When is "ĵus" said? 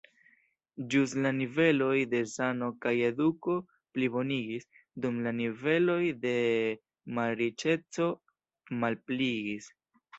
0.93-1.11